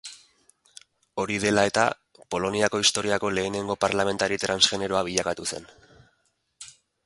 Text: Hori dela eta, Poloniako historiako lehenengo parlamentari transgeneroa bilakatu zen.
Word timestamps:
Hori 1.23 1.35
dela 1.43 1.65
eta, 1.71 1.83
Poloniako 2.35 2.81
historiako 2.85 3.31
lehenengo 3.39 3.77
parlamentari 3.87 4.41
transgeneroa 4.47 5.07
bilakatu 5.11 5.49
zen. 5.55 5.73